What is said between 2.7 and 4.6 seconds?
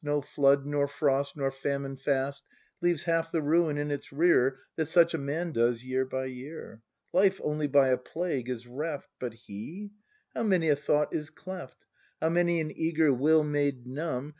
Leaves half the ruin in its rear